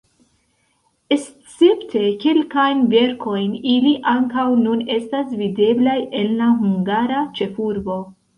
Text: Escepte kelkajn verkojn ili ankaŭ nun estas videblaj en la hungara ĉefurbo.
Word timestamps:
Escepte 1.15 2.01
kelkajn 2.23 2.81
verkojn 2.93 3.53
ili 3.75 3.93
ankaŭ 4.13 4.47
nun 4.63 4.81
estas 4.97 5.37
videblaj 5.43 5.99
en 6.23 6.35
la 6.41 6.49
hungara 6.65 7.23
ĉefurbo. 7.43 8.01